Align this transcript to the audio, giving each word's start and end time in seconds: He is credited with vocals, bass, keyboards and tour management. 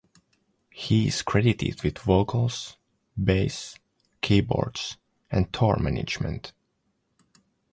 He 0.71 1.09
is 1.09 1.21
credited 1.21 1.83
with 1.83 1.99
vocals, 1.99 2.75
bass, 3.23 3.75
keyboards 4.21 4.97
and 5.29 5.53
tour 5.53 5.77
management. 5.79 6.53